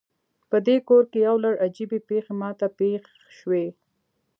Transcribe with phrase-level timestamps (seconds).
[0.49, 3.01] پدې کور کې یو لړ عجیبې پیښې ما ته پیښ
[3.37, 3.65] شوي